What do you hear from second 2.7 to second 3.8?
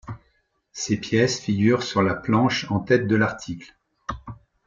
en tête de l'article.